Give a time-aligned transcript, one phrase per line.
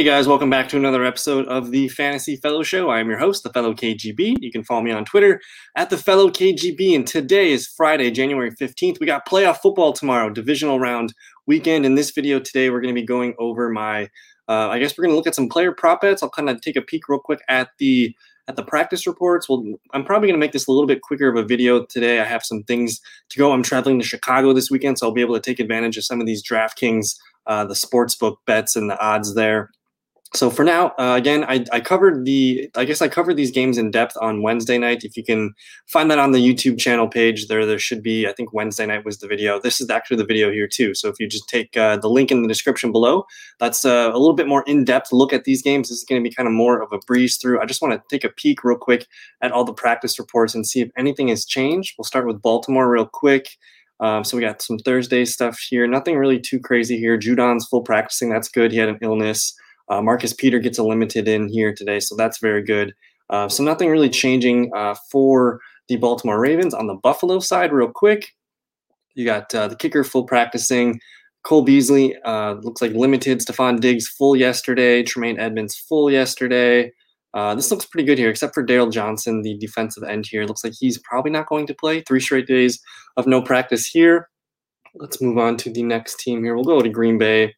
[0.00, 2.88] Hey guys, welcome back to another episode of the Fantasy Fellow Show.
[2.88, 4.36] I am your host, the Fellow KGB.
[4.40, 5.42] You can follow me on Twitter
[5.76, 6.96] at the Fellow KGB.
[6.96, 8.98] And today is Friday, January 15th.
[8.98, 11.12] We got playoff football tomorrow, divisional round
[11.44, 11.84] weekend.
[11.84, 14.04] In this video today, we're going to be going over my,
[14.48, 16.22] uh, I guess we're going to look at some player prop bets.
[16.22, 18.16] I'll kind of take a peek real quick at the
[18.48, 19.50] at the practice reports.
[19.50, 22.20] Well, I'm probably going to make this a little bit quicker of a video today.
[22.20, 23.52] I have some things to go.
[23.52, 26.22] I'm traveling to Chicago this weekend, so I'll be able to take advantage of some
[26.22, 29.68] of these DraftKings, uh, the sportsbook bets and the odds there
[30.32, 33.76] so for now, uh, again, I, I covered the, I guess I covered these games
[33.78, 35.02] in depth on Wednesday night.
[35.02, 35.52] If you can
[35.88, 38.28] find that on the YouTube channel page, there there should be.
[38.28, 39.60] I think Wednesday night was the video.
[39.60, 40.94] This is actually the video here too.
[40.94, 43.24] So if you just take uh, the link in the description below,
[43.58, 45.88] that's uh, a little bit more in depth look at these games.
[45.88, 47.60] This is going to be kind of more of a breeze through.
[47.60, 49.06] I just want to take a peek real quick
[49.42, 51.96] at all the practice reports and see if anything has changed.
[51.98, 53.48] We'll start with Baltimore real quick.
[53.98, 55.86] Um, so we got some Thursday stuff here.
[55.86, 57.18] Nothing really too crazy here.
[57.18, 58.30] Judon's full practicing.
[58.30, 58.72] That's good.
[58.72, 59.54] He had an illness.
[59.90, 62.94] Uh, Marcus Peter gets a limited in here today, so that's very good.
[63.28, 67.72] Uh, so nothing really changing uh, for the Baltimore Ravens on the Buffalo side.
[67.72, 68.28] Real quick,
[69.14, 71.00] you got uh, the kicker full practicing.
[71.42, 73.40] Cole Beasley uh, looks like limited.
[73.40, 75.02] Stefon Diggs full yesterday.
[75.02, 76.92] Tremaine Edmunds full yesterday.
[77.32, 80.44] Uh, this looks pretty good here, except for Darryl Johnson, the defensive end here.
[80.44, 82.02] Looks like he's probably not going to play.
[82.02, 82.80] Three straight days
[83.16, 84.28] of no practice here.
[84.94, 86.54] Let's move on to the next team here.
[86.54, 87.54] We'll go to Green Bay.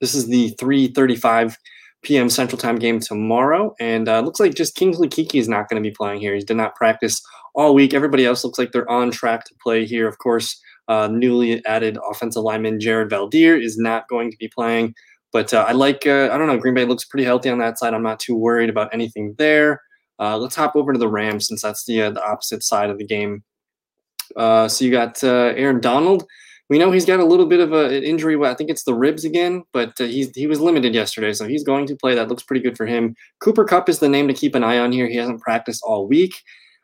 [0.00, 1.56] This is the 3:35
[2.02, 2.30] p.m.
[2.30, 5.88] Central Time game tomorrow, and uh, looks like just Kingsley Keke is not going to
[5.88, 6.34] be playing here.
[6.34, 7.22] He did not practice
[7.54, 7.94] all week.
[7.94, 10.08] Everybody else looks like they're on track to play here.
[10.08, 14.94] Of course, uh, newly added offensive lineman Jared Veldheer is not going to be playing.
[15.32, 17.78] But uh, I like, uh, I don't know, Green Bay looks pretty healthy on that
[17.78, 17.94] side.
[17.94, 19.80] I'm not too worried about anything there.
[20.18, 22.98] Uh, let's hop over to the Rams since that's the uh, the opposite side of
[22.98, 23.44] the game.
[24.36, 26.24] So you got Aaron Donald
[26.70, 28.38] we know he's got a little bit of a, an injury.
[28.42, 31.64] I think it's the ribs again, but uh, he's he was limited yesterday, so he's
[31.64, 32.14] going to play.
[32.14, 33.16] That looks pretty good for him.
[33.40, 35.08] Cooper Kupp is the name to keep an eye on here.
[35.08, 36.34] He hasn't practiced all week.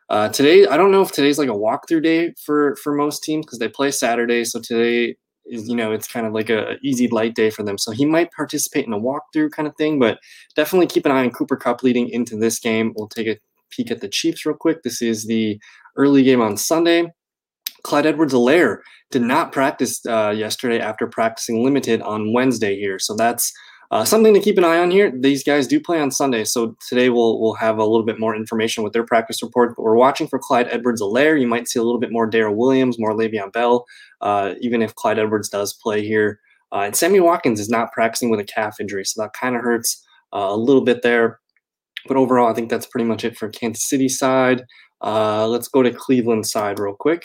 [0.09, 3.45] Uh, today, I don't know if today's like a walkthrough day for for most teams
[3.45, 4.43] because they play Saturday.
[4.43, 5.15] So today
[5.45, 7.77] is you know it's kind of like a, easy light day for them.
[7.77, 10.19] So he might participate in a walkthrough kind of thing, but
[10.57, 12.91] definitely keep an eye on Cooper Kupp leading into this game.
[12.97, 13.37] We'll take a
[13.69, 14.83] peek at the Chiefs real quick.
[14.83, 15.57] This is the
[15.95, 17.07] early game on Sunday.
[17.87, 18.79] Clyde Edwards-Helaire
[19.11, 22.99] did not practice uh, yesterday after practicing limited on Wednesday here.
[22.99, 23.53] So that's
[23.91, 25.09] uh, something to keep an eye on here.
[25.09, 28.35] These guys do play on Sunday, so today we'll we'll have a little bit more
[28.35, 29.73] information with their practice report.
[29.77, 31.39] But we're watching for Clyde Edwards-Helaire.
[31.39, 33.85] You might see a little bit more Darrel Williams, more Le'Veon Bell,
[34.19, 36.41] uh, even if Clyde Edwards does play here.
[36.73, 39.61] Uh, and Sammy Watkins is not practicing with a calf injury, so that kind of
[39.61, 41.39] hurts uh, a little bit there.
[42.05, 44.65] But overall, I think that's pretty much it for Kansas City side.
[44.99, 47.23] Uh, let's go to Cleveland side real quick.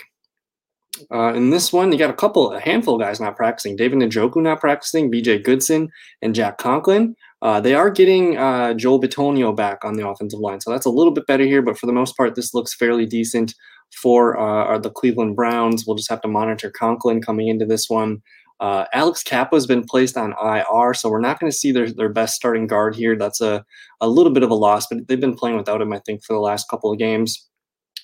[1.11, 3.77] Uh, in this one, you got a couple, a handful of guys not practicing.
[3.77, 5.91] David Njoku not practicing, BJ Goodson,
[6.21, 7.17] and Jack Conklin.
[7.41, 10.91] Uh, they are getting uh, Joel Bitonio back on the offensive line, so that's a
[10.91, 11.63] little bit better here.
[11.63, 13.55] But for the most part, this looks fairly decent
[13.93, 15.85] for uh, the Cleveland Browns.
[15.87, 18.23] We'll just have to monitor Conklin coming into this one.
[18.61, 21.91] Uh, Alex Cappa has been placed on IR, so we're not going to see their,
[21.91, 23.17] their best starting guard here.
[23.17, 23.65] That's a,
[24.01, 26.33] a little bit of a loss, but they've been playing without him, I think, for
[26.33, 27.49] the last couple of games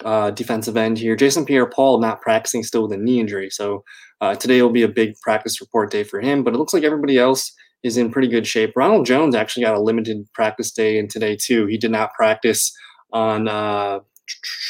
[0.05, 1.17] uh, defensive end here.
[1.17, 3.51] Jason Pierre-Paul not practicing still with a knee injury.
[3.51, 3.85] So
[4.21, 6.85] uh, today will be a big practice report day for him, but it looks like
[6.85, 8.73] everybody else is in pretty good shape.
[8.77, 11.67] Ronald Jones actually got a limited practice day in today too.
[11.67, 12.73] He did not practice
[13.13, 14.01] on uh,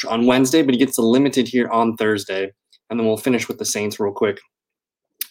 [0.07, 2.51] on Wednesday, but he gets a limited here on Thursday.
[2.89, 4.39] And then we'll finish with the Saints real quick.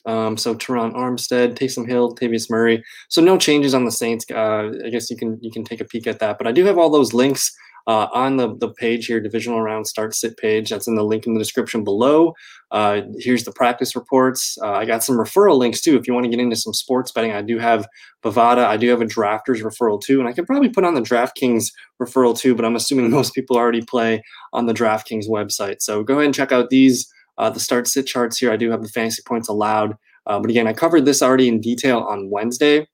[0.07, 2.83] Um, so Terron Armstead, Taysom Hill, Tavius Murray.
[3.09, 4.25] So no changes on the Saints.
[4.31, 6.39] Uh, I guess you can you can take a peek at that.
[6.39, 7.53] But I do have all those links
[7.89, 10.69] uh, on the, the page here, divisional round start sit page.
[10.69, 12.35] That's in the link in the description below.
[12.71, 14.59] Uh, here's the practice reports.
[14.63, 15.97] Uh, I got some referral links too.
[15.97, 17.89] If you want to get into some sports betting, I do have
[18.23, 18.67] Bovada.
[18.67, 20.21] I do have a drafters referral too.
[20.21, 23.57] And I could probably put on the DraftKings referral too, but I'm assuming most people
[23.57, 25.81] already play on the DraftKings website.
[25.81, 28.53] So go ahead and check out these, uh, the start sit charts here.
[28.53, 29.97] I do have the fantasy points allowed.
[30.27, 32.87] Uh, but again, I covered this already in detail on Wednesday.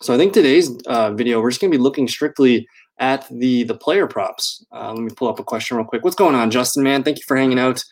[0.00, 2.68] So I think today's uh, video, we're just going to be looking strictly
[2.98, 4.64] at the the player props.
[4.72, 6.04] Uh, let me pull up a question real quick.
[6.04, 6.82] What's going on, Justin?
[6.82, 7.84] Man, thank you for hanging out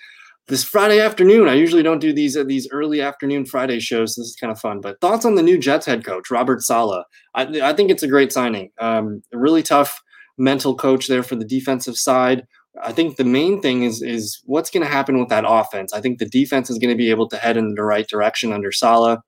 [0.49, 1.49] this Friday afternoon.
[1.49, 4.15] I usually don't do these uh, these early afternoon Friday shows.
[4.15, 4.81] So this is kind of fun.
[4.81, 7.05] But thoughts on the new Jets head coach, Robert Saleh?
[7.35, 8.71] I, I think it's a great signing.
[8.79, 10.01] Um, really tough
[10.39, 12.47] mental coach there for the defensive side.
[12.83, 15.93] I think the main thing is is what's going to happen with that offense.
[15.93, 18.53] I think the defense is going to be able to head in the right direction
[18.53, 19.19] under Saleh.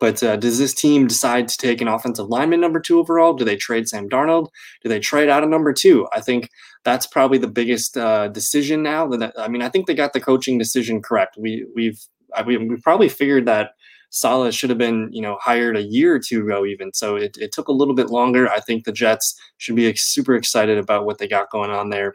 [0.00, 3.32] But uh, does this team decide to take an offensive lineman number two overall?
[3.32, 4.48] Do they trade Sam Darnold?
[4.82, 6.06] Do they trade out of number two?
[6.12, 6.50] I think
[6.84, 9.06] that's probably the biggest uh, decision now.
[9.08, 11.36] That I mean, I think they got the coaching decision correct.
[11.38, 12.00] We we've
[12.46, 13.70] we, we probably figured that
[14.10, 16.92] Saleh should have been, you know, hired a year or two ago, even.
[16.94, 18.48] So it, it took a little bit longer.
[18.48, 22.14] I think the Jets should be super excited about what they got going on there.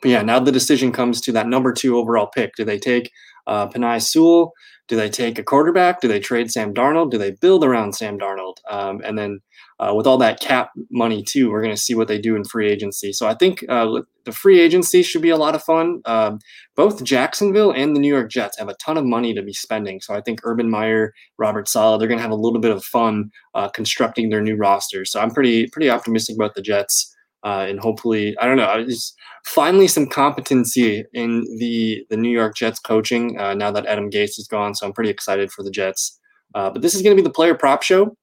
[0.00, 2.54] But yeah, now the decision comes to that number two overall pick.
[2.54, 3.10] Do they take
[3.46, 4.52] uh, Penei Sewell?
[4.86, 6.00] Do they take a quarterback?
[6.00, 7.10] Do they trade Sam Darnold?
[7.10, 8.56] Do they build around Sam Darnold?
[8.68, 9.40] Um, and then
[9.80, 12.44] uh, with all that cap money too, we're going to see what they do in
[12.44, 13.12] free agency.
[13.12, 16.00] So I think uh, the free agency should be a lot of fun.
[16.04, 16.38] Um,
[16.76, 20.00] both Jacksonville and the New York Jets have a ton of money to be spending.
[20.00, 22.84] So I think Urban Meyer, Robert Saleh, they're going to have a little bit of
[22.84, 25.10] fun uh, constructing their new rosters.
[25.10, 27.13] So I'm pretty pretty optimistic about the Jets.
[27.44, 29.14] Uh, and hopefully, I don't know, just
[29.44, 34.38] finally some competency in the the New York Jets coaching uh, now that Adam Gase
[34.38, 34.74] is gone.
[34.74, 36.18] So I'm pretty excited for the Jets.
[36.54, 38.16] Uh, but this is going to be the player prop show.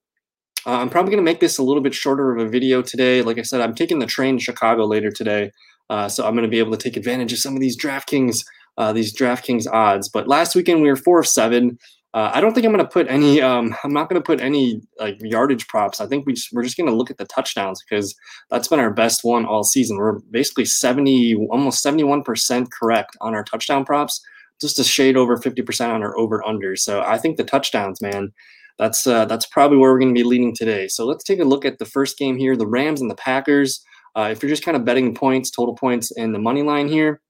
[0.66, 3.22] Uh, I'm probably going to make this a little bit shorter of a video today.
[3.22, 5.52] Like I said, I'm taking the train to Chicago later today,
[5.90, 8.44] uh, so I'm going to be able to take advantage of some of these DraftKings
[8.78, 10.10] uh, these DraftKings odds.
[10.10, 11.78] But last weekend we were four of seven.
[12.14, 13.42] Uh, I don't think I'm going to put any.
[13.42, 16.02] Um, I'm not going to put any like yardage props.
[16.02, 18.16] I think we just, we're just going to look at the touchdowns because
[18.50, 19.98] that's been our best one all season.
[19.98, 24.22] We're basically 70, almost 71 percent correct on our touchdown props,
[24.60, 26.76] just a shade over 50 percent on our over under.
[26.76, 28.32] So I think the touchdowns, man,
[28.78, 30.88] that's uh, that's probably where we're going to be leading today.
[30.88, 33.84] So let's take a look at the first game here: the Rams and the Packers.
[34.14, 37.22] Uh, if you're just kind of betting points, total points, and the money line here,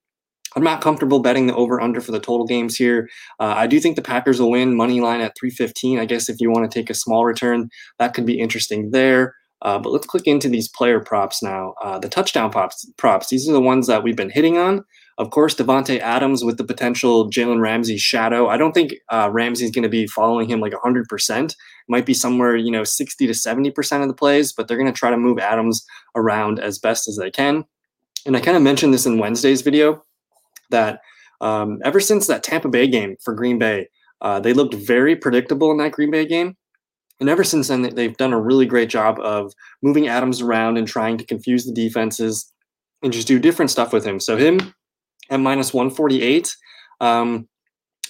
[0.55, 3.09] I'm not comfortable betting the over under for the total games here.
[3.39, 5.99] Uh, I do think the Packers will win money line at 315.
[5.99, 7.69] I guess if you want to take a small return,
[7.99, 9.35] that could be interesting there.
[9.61, 11.75] Uh, but let's click into these player props now.
[11.81, 14.83] Uh, the touchdown props, props, these are the ones that we've been hitting on.
[15.17, 18.47] Of course, Davante Adams with the potential Jalen Ramsey shadow.
[18.47, 21.55] I don't think uh, Ramsey's going to be following him like 100%.
[21.87, 24.97] Might be somewhere, you know, 60 to 70% of the plays, but they're going to
[24.97, 27.65] try to move Adams around as best as they can.
[28.25, 30.03] And I kind of mentioned this in Wednesday's video
[30.71, 31.01] that
[31.41, 33.87] um, ever since that Tampa Bay game for Green Bay,
[34.21, 36.55] uh, they looked very predictable in that Green Bay game.
[37.19, 39.53] And ever since then, they've done a really great job of
[39.83, 42.51] moving Adams around and trying to confuse the defenses
[43.03, 44.19] and just do different stuff with him.
[44.19, 44.73] So, him
[45.29, 46.55] at minus 148,
[46.99, 47.47] um,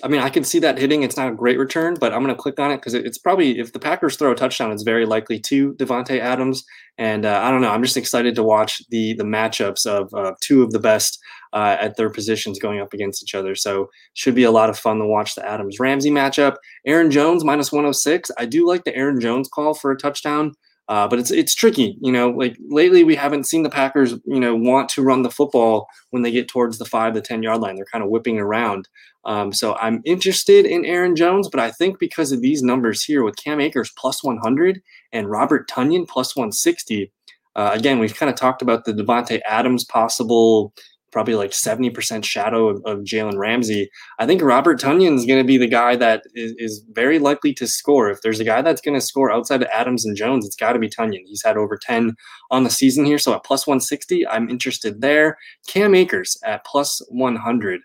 [0.04, 1.04] I mean, I can see that hitting.
[1.04, 3.60] It's not a great return, but I'm going to click on it because it's probably
[3.60, 6.64] if the Packers throw a touchdown, it's very likely to Davante Adams.
[6.98, 7.70] And uh, I don't know.
[7.70, 11.20] I'm just excited to watch the the matchups of uh, two of the best
[11.54, 13.56] uh, at their positions going up against each other.
[13.56, 16.58] So should be a lot of fun to watch the Adams Ramsey matchup.
[16.86, 18.32] Aaron Jones minus 106.
[18.38, 20.54] I do like the Aaron Jones call for a touchdown.
[20.88, 22.32] Uh, but it's it's tricky, you know.
[22.32, 26.22] Like lately, we haven't seen the Packers, you know, want to run the football when
[26.22, 27.76] they get towards the five to ten yard line.
[27.78, 28.90] They're kind of whipping around.
[29.24, 33.24] Um, so I'm interested in Aaron Jones, but I think because of these numbers here
[33.24, 34.82] with Cam Akers plus 100
[35.14, 37.12] and Robert Tonyan plus 160.
[37.56, 40.74] Uh, again, we've kind of talked about the Davante Adams possible
[41.12, 43.90] probably like 70% shadow of, of Jalen Ramsey.
[44.20, 47.54] I think Robert Tonyan is going to be the guy that is, is, very likely
[47.54, 48.10] to score.
[48.10, 50.74] If there's a guy that's going to score outside of Adams and Jones, it's got
[50.74, 51.22] to be Tonyan.
[51.26, 52.16] He's had over 10
[52.50, 53.18] on the season here.
[53.18, 55.38] So at plus 160, I'm interested there.
[55.68, 57.82] Cam Akers at plus 100.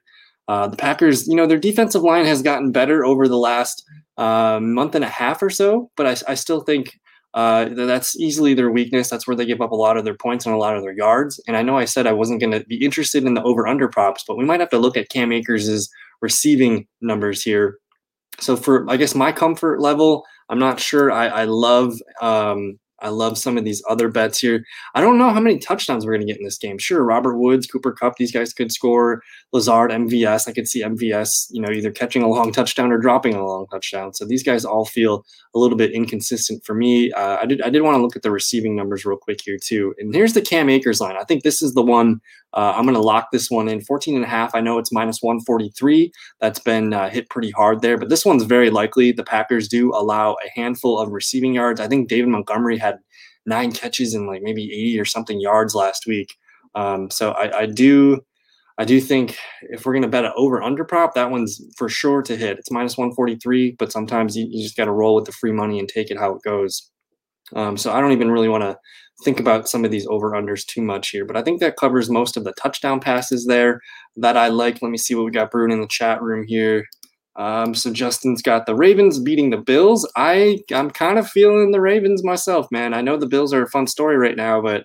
[0.48, 3.84] Uh, the Packers, you know, their defensive line has gotten better over the last
[4.16, 6.98] uh, month and a half or so, but I, I still think
[7.36, 9.10] uh, that's easily their weakness.
[9.10, 10.96] That's where they give up a lot of their points and a lot of their
[10.96, 11.38] yards.
[11.46, 13.88] And I know I said I wasn't going to be interested in the over under
[13.88, 15.90] props, but we might have to look at Cam Akers'
[16.22, 17.78] receiving numbers here.
[18.40, 21.12] So for I guess my comfort level, I'm not sure.
[21.12, 24.64] I, I love um, I love some of these other bets here.
[24.94, 26.78] I don't know how many touchdowns we're going to get in this game.
[26.78, 29.22] Sure, Robert Woods, Cooper Kupp, these guys could score.
[29.52, 33.34] Lazard, MVS, I could see MVS, you know, either catching a long touchdown or dropping
[33.34, 34.14] a long touchdown.
[34.14, 35.24] So these guys all feel
[35.54, 37.12] a little bit inconsistent for me.
[37.12, 39.58] Uh, I did I did want to look at the receiving numbers real quick here
[39.62, 39.94] too.
[39.98, 41.16] And here's the Cam Akers line.
[41.18, 42.20] I think this is the one
[42.56, 44.54] uh, I'm going to lock this one in 14 and a half.
[44.54, 46.10] I know it's minus 143.
[46.40, 49.12] That's been uh, hit pretty hard there, but this one's very likely.
[49.12, 51.80] The Packers do allow a handful of receiving yards.
[51.80, 52.98] I think David Montgomery had
[53.44, 56.34] nine catches and like maybe 80 or something yards last week.
[56.74, 58.22] Um, so I, I, do.
[58.78, 59.36] I do think
[59.70, 62.58] if we're going to bet an over under prop, that one's for sure to hit.
[62.58, 65.78] It's minus 143, but sometimes you, you just got to roll with the free money
[65.78, 66.90] and take it how it goes.
[67.54, 68.76] Um, so I don't even really want to
[69.24, 72.10] think about some of these over unders too much here, but I think that covers
[72.10, 73.80] most of the touchdown passes there
[74.16, 74.82] that I like.
[74.82, 76.84] Let me see what we got brewing in the chat room here.
[77.36, 80.10] Um, so Justin's got the Ravens beating the Bills.
[80.16, 82.94] I I'm kind of feeling the Ravens myself, man.
[82.94, 84.84] I know the Bills are a fun story right now, but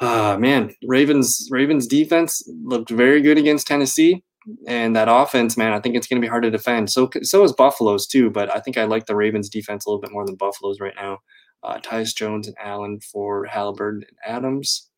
[0.00, 4.22] uh, man, Ravens Ravens defense looked very good against Tennessee,
[4.66, 6.90] and that offense, man, I think it's going to be hard to defend.
[6.90, 10.00] So so is Buffalo's too, but I think I like the Ravens defense a little
[10.00, 11.18] bit more than Buffalo's right now
[11.62, 14.88] uh, Tyus Jones and Allen for Halliburton and Adams.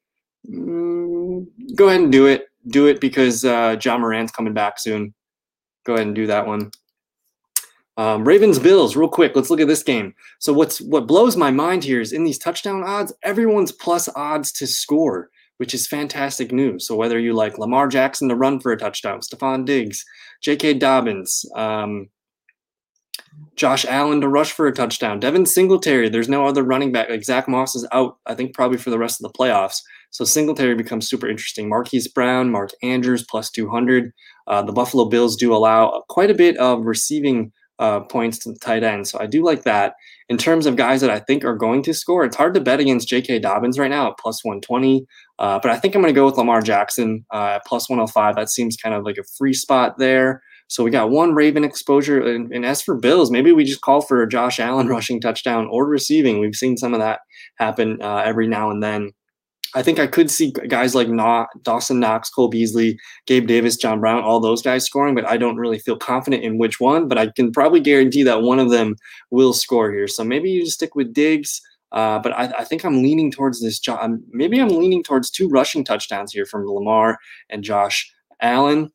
[0.48, 2.48] Mm, go ahead and do it.
[2.68, 5.14] Do it because uh, Ja Morant's coming back soon.
[5.84, 6.70] Go ahead and do that one.
[7.96, 9.34] Um, Ravens Bills, real quick.
[9.34, 10.14] Let's look at this game.
[10.38, 14.52] So what's what blows my mind here is in these touchdown odds, everyone's plus odds
[14.52, 16.86] to score, which is fantastic news.
[16.86, 20.04] So whether you like Lamar Jackson to run for a touchdown, Stefon Diggs,
[20.42, 20.74] J.K.
[20.74, 22.08] Dobbins, um,
[23.56, 26.08] Josh Allen to rush for a touchdown, Devin Singletary.
[26.08, 27.10] There's no other running back.
[27.10, 28.18] Like Zach Moss is out.
[28.26, 29.82] I think probably for the rest of the playoffs.
[30.10, 31.68] So Singletary becomes super interesting.
[31.68, 34.12] Marquise Brown, Mark Andrews plus 200.
[34.46, 38.58] Uh, the Buffalo Bills do allow quite a bit of receiving uh, points to the
[38.58, 39.06] tight end.
[39.06, 39.94] So I do like that.
[40.28, 42.80] In terms of guys that I think are going to score, it's hard to bet
[42.80, 43.38] against J.K.
[43.38, 45.06] Dobbins right now at plus 120.
[45.38, 48.36] Uh, but I think I'm going to go with Lamar Jackson uh, at plus 105.
[48.36, 50.42] That seems kind of like a free spot there.
[50.68, 52.20] So we got one Raven exposure.
[52.22, 55.66] And, and as for Bills, maybe we just call for a Josh Allen rushing touchdown
[55.70, 56.38] or receiving.
[56.38, 57.20] We've seen some of that
[57.56, 59.10] happen uh, every now and then.
[59.74, 61.08] I think I could see guys like
[61.62, 65.58] Dawson Knox, Cole Beasley, Gabe Davis, John Brown, all those guys scoring, but I don't
[65.58, 67.06] really feel confident in which one.
[67.06, 68.96] But I can probably guarantee that one of them
[69.30, 70.08] will score here.
[70.08, 71.60] So maybe you just stick with Diggs.
[71.92, 73.78] Uh, but I, I, think I'm leaning towards this.
[73.78, 74.10] job.
[74.30, 78.92] maybe I'm leaning towards two rushing touchdowns here from Lamar and Josh Allen.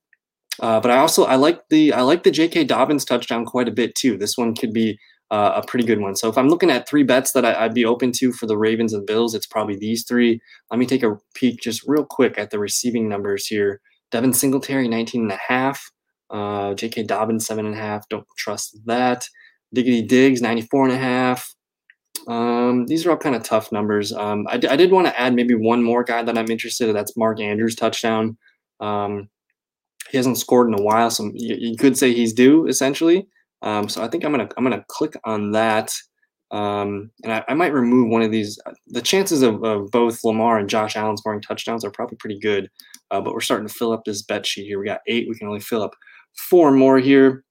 [0.60, 2.66] Uh, but I also I like the I like the J.K.
[2.66, 4.18] Dobbins touchdown quite a bit too.
[4.18, 5.00] This one could be
[5.32, 6.16] uh, a pretty good one.
[6.16, 8.58] So if I'm looking at three bets that I, would be open to for the
[8.58, 10.40] Ravens and Bills, it's probably these three.
[10.70, 13.82] Let me take a peek just real quick at the receiving numbers here.
[14.12, 15.84] Devin Singletary, 19 and a half.
[16.30, 17.04] Uh, J.K.
[17.04, 18.08] Dobbins, seven and a half.
[18.10, 19.28] Don't trust that.
[19.74, 21.56] Diggity Diggs, 94 and a half.
[22.28, 24.14] Um, these are all kind of tough numbers.
[24.14, 26.90] Um, I, d- I did want to add maybe one more guy that I'm interested
[26.90, 26.94] in.
[26.96, 28.38] That's Mark Andrews touchdown.
[28.80, 29.30] Um,
[30.14, 33.28] he hasn't scored in a while, so you, you could say he's due essentially.
[33.64, 35.92] Um, so I think I'm gonna I'm gonna click on that,
[36.52, 38.60] um, and I, I, might remove one of these.
[38.90, 42.70] The chances of, of, both Lamar and Josh Allen scoring touchdowns are probably pretty good,
[43.10, 44.80] uh, but we're starting to fill up this bet sheet here.
[44.80, 45.28] We got eight.
[45.28, 45.96] We can only fill up
[46.48, 47.44] four more here.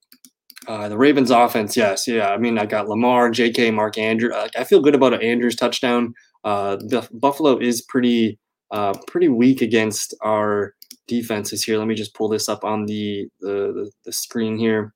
[0.65, 2.29] Uh, the Ravens offense, yes, yeah.
[2.29, 4.33] I mean, I got Lamar, J.K., Mark Andrew.
[4.33, 6.13] Uh, I feel good about an Andrews touchdown.
[6.45, 8.39] Uh, the Buffalo is pretty
[8.73, 10.73] uh, pretty weak against our
[11.07, 11.77] defenses here.
[11.77, 14.93] Let me just pull this up on the the, the screen here.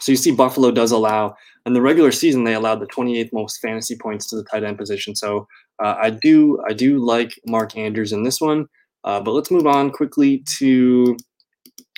[0.00, 1.34] So you see, Buffalo does allow
[1.66, 4.78] in the regular season they allowed the 28th most fantasy points to the tight end
[4.78, 5.14] position.
[5.16, 5.46] So
[5.82, 8.66] uh, I do I do like Mark Andrews in this one.
[9.04, 11.16] Uh, but let's move on quickly to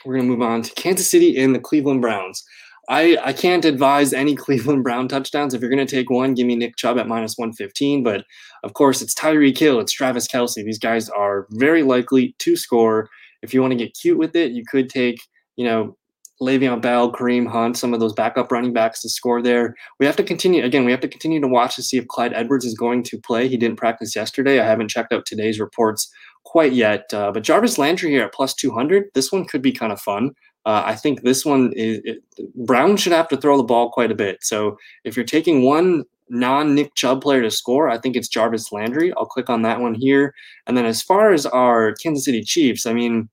[0.05, 2.43] we're going to move on to Kansas City and the Cleveland Browns.
[2.91, 5.55] I, I can't advise any Cleveland Brown touchdowns.
[5.55, 8.03] If you're going to take one, give me Nick Chubb at minus 115.
[8.03, 8.25] But
[8.65, 10.63] of course, it's Tyreek Hill, it's Travis Kelce.
[10.63, 13.09] These guys are very likely to score.
[13.43, 15.19] If you want to get cute with it, you could take,
[15.57, 15.97] you know,
[16.43, 19.75] Le'Veon Bell, Kareem Hunt, some of those backup running backs to score there.
[19.99, 20.87] We have to continue again.
[20.87, 23.47] We have to continue to watch to see if Clyde Edwards is going to play.
[23.47, 24.59] He didn't practice yesterday.
[24.59, 26.11] I haven't checked out today's reports
[26.45, 27.13] quite yet.
[27.13, 29.11] Uh, but Jarvis Landry here at plus 200.
[29.15, 30.31] This one could be kind of fun.
[30.67, 32.23] Uh, I think this one is it,
[32.55, 34.39] Brown should have to throw the ball quite a bit.
[34.43, 38.71] So if you're taking one non Nick Chubb player to score, I think it's Jarvis
[38.71, 39.13] Landry.
[39.17, 40.35] I'll click on that one here.
[40.67, 43.29] And then as far as our Kansas City Chiefs, I mean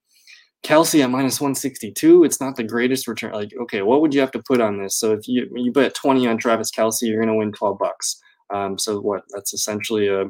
[0.64, 3.34] Kelce at minus 162, it's not the greatest return.
[3.34, 4.96] Like, okay, what would you have to put on this?
[4.96, 8.20] So if you you bet 20 on Travis Kelce, you're going to win 12 bucks.
[8.54, 9.24] Um, so what?
[9.34, 10.26] That's essentially a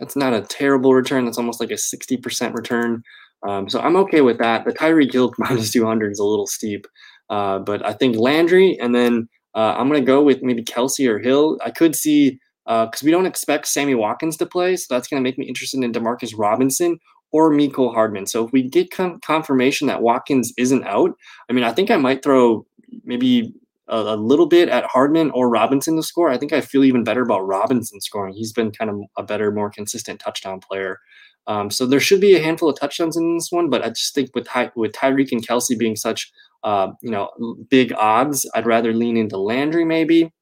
[0.00, 1.24] that's not a terrible return.
[1.24, 3.02] That's almost like a 60% return.
[3.46, 4.64] Um, so I'm okay with that.
[4.64, 6.86] The Tyreek Hill minus 200 is a little steep,
[7.28, 11.08] uh, but I think Landry, and then uh, I'm going to go with maybe Kelce
[11.08, 11.58] or Hill.
[11.64, 15.22] I could see because uh, we don't expect Sammy Watkins to play, so that's going
[15.22, 16.98] to make me interested in Demarcus Robinson
[17.32, 18.26] or Mecole Hardman.
[18.26, 21.12] So if we get con- confirmation that Watkins isn't out,
[21.48, 22.66] I mean, I think I might throw
[23.04, 23.54] maybe
[23.90, 26.30] a, a, little bit at Hardman or Robinson to score.
[26.30, 28.34] I think I feel even better about Robinson scoring.
[28.34, 30.98] He's been kind of a better, more consistent touchdown player.
[31.46, 34.14] Um, so there should be a handful of touchdowns in this one, but I just
[34.14, 36.30] think with Ty- with Tyreek and Kelce being such
[36.62, 37.30] uh, you know
[37.68, 40.32] big odds, I'd rather lean into Landry maybe,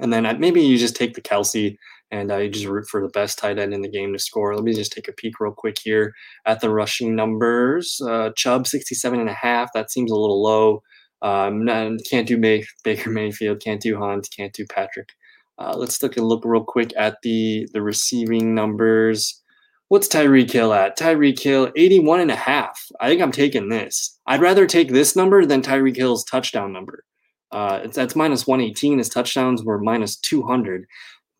[0.00, 1.76] and then I'd, maybe you just take the Kelce
[2.10, 4.54] and I just root for the best tight end in the game to score.
[4.54, 6.14] Let me just take a peek real quick here
[6.46, 8.00] at the rushing numbers.
[8.00, 9.70] Uh, Chubb, 67 and a half.
[9.74, 10.82] That seems a little low.
[11.22, 11.66] Um,
[12.08, 15.10] can't do May, Baker Mayfield, can't do Hunt, can't do Patrick.
[15.58, 19.42] Uh, let's take a look real quick at the, the receiving numbers.
[19.88, 20.98] What's Tyreek Hill at?
[20.98, 22.84] Tyreek Hill, 81 and a half.
[23.00, 24.18] I think I'm taking this.
[24.26, 27.04] I'd rather take this number than Tyreek Hill's touchdown number.
[27.52, 28.98] Uh, that's minus 118.
[28.98, 30.86] His touchdowns were minus 200.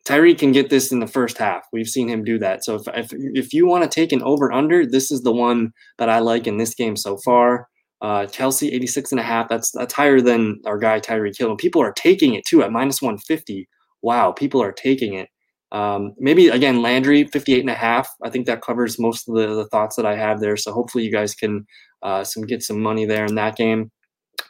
[0.06, 1.66] Tyreek can get this in the first half.
[1.72, 2.64] We've seen him do that.
[2.64, 5.72] So if if, if you want to take an over under, this is the one
[5.98, 7.68] that I like in this game so far.
[8.02, 9.48] Uh, Kelce 86 and a half.
[9.48, 11.50] That's that's higher than our guy Tyreek Hill.
[11.50, 13.68] And people are taking it too at minus 150.
[14.02, 15.28] Wow, people are taking it.
[15.72, 18.08] Um, maybe again Landry 58 and a half.
[18.22, 20.56] I think that covers most of the, the thoughts that I have there.
[20.56, 21.66] So hopefully you guys can
[22.02, 23.90] uh, some get some money there in that game.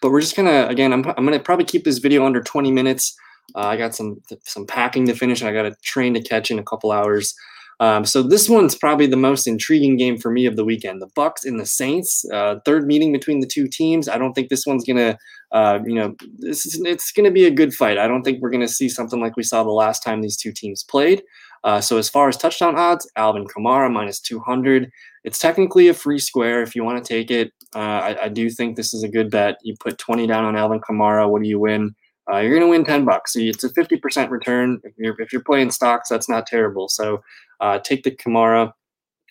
[0.02, 3.16] but we're just gonna again, I'm I'm gonna probably keep this video under 20 minutes.
[3.54, 6.50] Uh, I got some some packing to finish, and I got a train to catch
[6.50, 7.34] in a couple hours.
[7.78, 11.02] Um, so this one's probably the most intriguing game for me of the weekend.
[11.02, 14.08] The Bucks and the Saints, uh, third meeting between the two teams.
[14.08, 15.18] I don't think this one's gonna,
[15.52, 17.98] uh, you know, this is, it's gonna be a good fight.
[17.98, 20.52] I don't think we're gonna see something like we saw the last time these two
[20.52, 21.22] teams played.
[21.64, 24.90] Uh, so as far as touchdown odds, Alvin Kamara minus 200.
[25.24, 27.52] It's technically a free square if you want to take it.
[27.74, 29.56] Uh, I, I, do think this is a good bet.
[29.62, 31.28] You put 20 down on Alvin Kamara.
[31.28, 31.94] What do you win?
[32.30, 33.34] Uh, you're going to win 10 bucks.
[33.34, 34.80] So it's a 50% return.
[34.84, 36.88] If you're, if you're playing stocks, that's not terrible.
[36.88, 37.22] So
[37.60, 38.72] uh, take the Kamara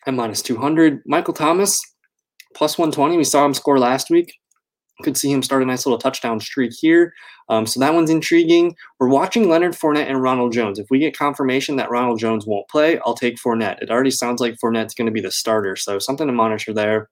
[0.06, 1.02] at minus 200.
[1.06, 1.82] Michael Thomas
[2.56, 3.18] plus 120.
[3.18, 4.34] We saw him score last week.
[5.04, 7.14] Could see him start a nice little touchdown streak here.
[7.50, 8.76] Um, so that one's intriguing.
[8.98, 10.80] We're watching Leonard Fournette and Ronald Jones.
[10.80, 13.82] If we get confirmation that Ronald Jones won't play, I'll take Fournette.
[13.82, 17.10] It already sounds like Fournette's going to be the starter, so something to monitor there.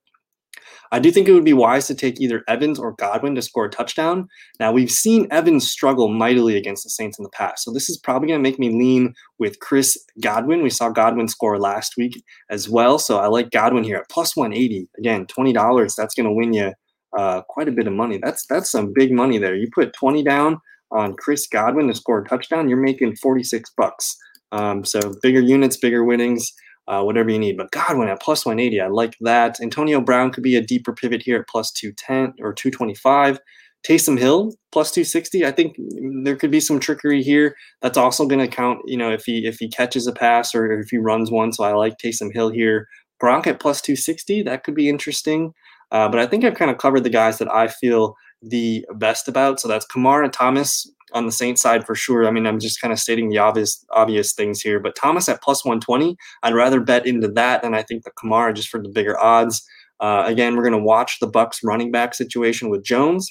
[0.94, 3.64] I do think it would be wise to take either Evans or Godwin to score
[3.64, 4.28] a touchdown.
[4.60, 7.64] Now, we've seen Evans struggle mightily against the Saints in the past.
[7.64, 10.62] So, this is probably going to make me lean with Chris Godwin.
[10.62, 13.00] We saw Godwin score last week as well.
[13.00, 14.88] So, I like Godwin here at plus 180.
[14.96, 15.96] Again, $20.
[15.96, 16.72] That's going to win you
[17.18, 18.20] uh, quite a bit of money.
[18.22, 19.56] That's that's some big money there.
[19.56, 20.60] You put 20 down
[20.92, 24.16] on Chris Godwin to score a touchdown, you're making 46 bucks.
[24.52, 26.52] Um, so bigger units, bigger winnings,
[26.88, 27.56] uh, whatever you need.
[27.56, 29.60] But Godwin at plus 180, I like that.
[29.60, 33.38] Antonio Brown could be a deeper pivot here at plus 210 or 225.
[33.86, 35.44] Taysom Hill plus 260.
[35.44, 35.76] I think
[36.22, 37.54] there could be some trickery here.
[37.82, 40.72] That's also going to count, you know, if he if he catches a pass or
[40.72, 41.52] if he runs one.
[41.52, 42.88] So I like Taysom Hill here.
[43.22, 44.42] Gronk at plus 260.
[44.42, 45.52] That could be interesting.
[45.92, 49.28] Uh, but I think I've kind of covered the guys that I feel the best
[49.28, 49.60] about.
[49.60, 52.26] So that's Kamara Thomas on the Saints side for sure.
[52.26, 54.80] I mean, I'm just kind of stating the obvious obvious things here.
[54.80, 58.54] But Thomas at plus 120, I'd rather bet into that than I think the Kamara
[58.54, 59.64] just for the bigger odds.
[60.00, 63.30] Uh, again, we're going to watch the Bucks running back situation with Jones,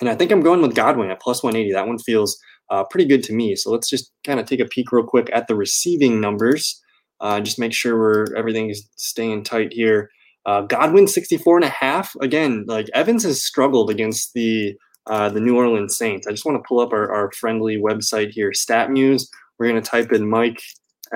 [0.00, 1.72] and I think I'm going with Godwin at plus 180.
[1.72, 2.38] That one feels
[2.70, 3.54] uh, pretty good to me.
[3.54, 6.82] So let's just kind of take a peek real quick at the receiving numbers.
[7.20, 10.10] Uh, just make sure we're everything is staying tight here.
[10.46, 12.14] Uh, Godwin 64 and a half.
[12.20, 14.74] Again, like Evans has struggled against the
[15.06, 16.26] uh, the New Orleans Saints.
[16.26, 19.24] I just want to pull up our, our friendly website here, StatMuse.
[19.58, 20.60] We're going to type in Mike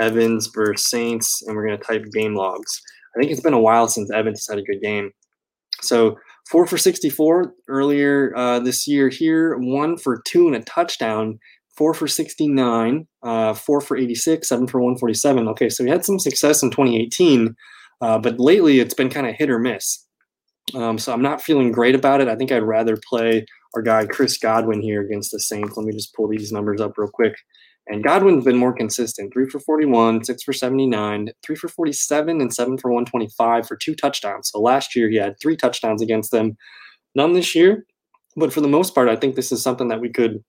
[0.00, 2.80] Evans versus Saints, and we're going to type game logs.
[3.16, 5.10] I think it's been a while since Evans had a good game.
[5.80, 11.38] So four for 64 earlier uh, this year here, one for two and a touchdown,
[11.76, 15.48] four for 69, uh, four for 86, seven for 147.
[15.48, 17.54] Okay, so he had some success in 2018.
[18.00, 20.04] Uh, but lately, it's been kind of hit or miss.
[20.74, 22.28] Um, so I'm not feeling great about it.
[22.28, 25.76] I think I'd rather play our guy Chris Godwin here against the Saints.
[25.76, 27.34] Let me just pull these numbers up real quick.
[27.86, 32.52] And Godwin's been more consistent: three for 41, six for 79, three for 47, and
[32.52, 34.50] seven for 125 for two touchdowns.
[34.50, 36.56] So last year he had three touchdowns against them.
[37.14, 37.86] None this year,
[38.36, 40.44] but for the most part, I think this is something that we could,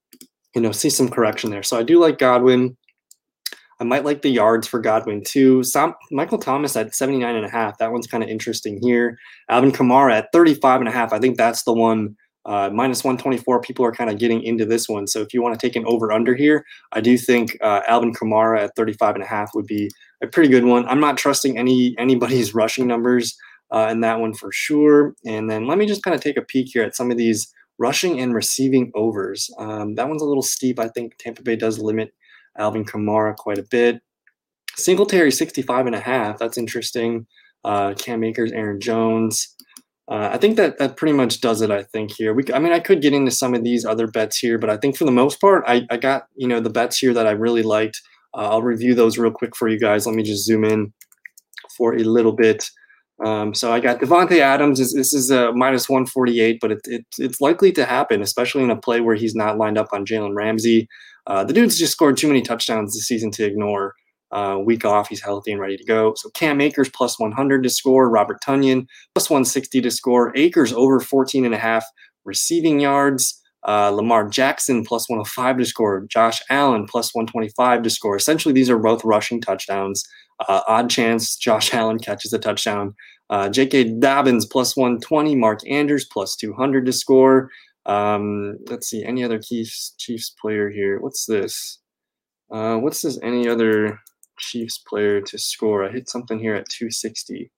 [0.54, 1.64] you know, see some correction there.
[1.64, 2.78] So I do like Godwin.
[3.82, 5.64] I might like the yards for Godwin too.
[5.64, 7.78] Some, Michael Thomas at 79 and a half.
[7.78, 9.18] That one's kind of interesting here.
[9.50, 11.14] Alvin Kamara at 35 and a half.
[11.14, 13.62] I think that's the one uh, minus 124.
[13.62, 15.08] People are kind of getting into this one.
[15.08, 18.14] So if you want to take an over under here, I do think uh, Alvin
[18.14, 19.90] Kamara at 35 and a half would be
[20.22, 20.86] a pretty good one.
[20.88, 23.38] I'm not trusting any anybody's rushing numbers
[23.72, 25.16] uh, in that one for sure.
[25.26, 27.54] And then let me just kind of take a peek here at some of these
[27.78, 29.50] rushing and receiving overs.
[29.58, 30.80] Um, that one's a little steep.
[30.80, 32.14] I think Tampa Bay does limit
[32.58, 34.02] Alvin Kamara quite a bit.
[34.76, 36.38] Singletary 65 and a half.
[36.38, 37.26] That's interesting.
[37.64, 39.56] Uh, Cam Akers, Aaron Jones.
[40.10, 41.70] Uh, I think that that pretty much does it.
[41.70, 42.34] I think here.
[42.34, 44.78] We, I mean, I could get into some of these other bets here, but I
[44.78, 47.32] think for the most part, I, I got you know the bets here that I
[47.32, 48.02] really liked.
[48.34, 50.08] Uh, I'll review those real quick for you guys.
[50.08, 50.94] Let me just zoom in
[51.78, 52.70] for a little bit.
[53.24, 54.80] Um, so I got Davante Adams.
[54.80, 58.72] This, this is a minus 148, but it, it, it's likely to happen, especially in
[58.72, 60.88] a play where he's not lined up on Jalen Ramsey.
[61.28, 63.94] Uh, the dude's just scored too many touchdowns this season to ignore.
[64.32, 66.14] Uh, week off, he's healthy and ready to go.
[66.16, 71.00] So Cam Akers plus 100 to score, Robert Tonyan plus 160 to score, Akers over
[71.00, 71.86] 14 and a half
[72.26, 78.16] receiving yards, uh, Lamar Jackson plus 105 to score, Josh Allen plus 125 to score.
[78.16, 80.08] Essentially, these are both rushing touchdowns.
[80.48, 82.96] Uh, odd chance Josh Allen catches a touchdown.
[83.30, 84.00] Uh, J.K.
[84.00, 87.50] Dobbins plus 120, Mark Andrews plus 200 to score.
[87.86, 91.00] Um, let's see, any other Chiefs Chiefs player here?
[91.00, 91.80] What's this?
[92.52, 93.20] Uh, what's this?
[93.22, 94.00] Any other
[94.40, 95.84] Chiefs player to score?
[95.84, 97.52] I hit something here at 260.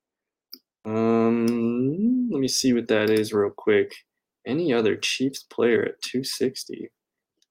[0.85, 3.93] Um, let me see what that is real quick.
[4.45, 6.89] Any other Chiefs player at 260?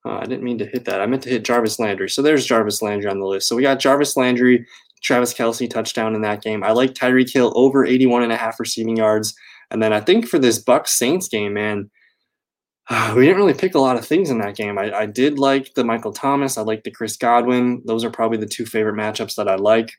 [0.05, 1.01] Oh, I didn't mean to hit that.
[1.01, 2.09] I meant to hit Jarvis Landry.
[2.09, 3.49] So there's Jarvis Landry on the list.
[3.49, 4.67] So we got Jarvis Landry,
[5.03, 6.65] Travis Kelce touchdown in that game.
[6.65, 9.35] I like Tyreek Hill over 81 and a half receiving yards.
[9.71, 11.91] And then I think for this Bucks Saints game, man,
[13.15, 14.79] we didn't really pick a lot of things in that game.
[14.79, 16.59] I, I did like the Michael Thomas.
[16.59, 17.83] I like the Chris Godwin.
[17.85, 19.93] Those are probably the two favorite matchups that I like.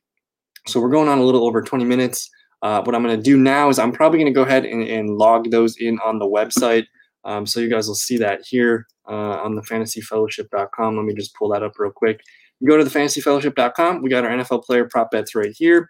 [0.68, 2.30] So we're going on a little over 20 minutes.
[2.62, 4.84] Uh, what I'm going to do now is I'm probably going to go ahead and,
[4.88, 6.86] and, log those in on the website.
[7.24, 10.96] Um, so you guys will see that here uh, on the fantasyfellowship.com.
[10.96, 12.22] Let me just pull that up real quick.
[12.60, 14.04] You go to the fantasyfellowship.com.
[14.04, 15.90] We got our NFL player prop bets right here.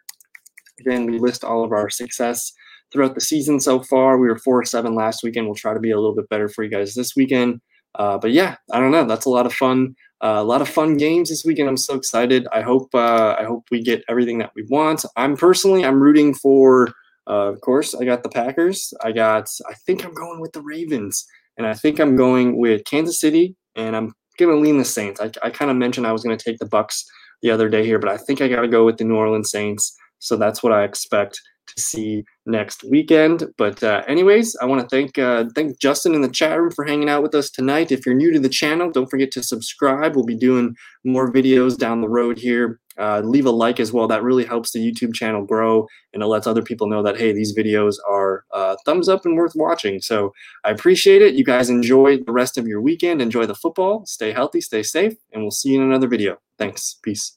[0.80, 2.54] Again, we list all of our success
[2.92, 4.18] throughout the season so far.
[4.18, 5.46] We were four seven last weekend.
[5.46, 7.62] We'll try to be a little bit better for you guys this weekend.
[7.96, 9.06] Uh, but yeah, I don't know.
[9.06, 9.96] That's a lot of fun.
[10.24, 11.68] Uh, a lot of fun games this weekend.
[11.68, 12.48] I'm so excited.
[12.54, 15.04] I hope uh, I hope we get everything that we want.
[15.16, 16.90] I'm personally I'm rooting for.
[17.28, 18.94] Uh, of course, I got the Packers.
[19.04, 19.50] I got.
[19.70, 21.26] I think I'm going with the Ravens,
[21.58, 25.20] and I think I'm going with Kansas City, and I'm gonna lean the Saints.
[25.20, 27.06] I, I kind of mentioned I was gonna take the Bucks
[27.42, 29.50] the other day here, but I think I got to go with the New Orleans
[29.50, 29.96] Saints.
[30.22, 31.42] So that's what I expect
[31.76, 33.46] to see next weekend.
[33.58, 36.86] But uh, anyways, I want to thank uh, thank Justin in the chat room for
[36.86, 37.92] hanging out with us tonight.
[37.92, 40.16] If you're new to the channel, don't forget to subscribe.
[40.16, 42.80] We'll be doing more videos down the road here.
[42.98, 44.08] Uh, leave a like as well.
[44.08, 47.32] That really helps the YouTube channel grow and it lets other people know that hey,
[47.32, 50.02] these videos are uh, thumbs up and worth watching.
[50.02, 50.34] So
[50.66, 51.34] I appreciate it.
[51.34, 53.22] You guys enjoy the rest of your weekend.
[53.22, 54.06] Enjoy the football.
[54.06, 54.62] Stay healthy.
[54.62, 56.38] Stay safe, and we'll see you in another video.
[56.58, 56.98] Thanks.
[57.02, 57.34] Peace.